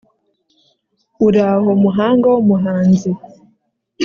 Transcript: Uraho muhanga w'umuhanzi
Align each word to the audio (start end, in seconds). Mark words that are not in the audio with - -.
Uraho 1.27 1.69
muhanga 1.83 2.27
w'umuhanzi 2.35 3.09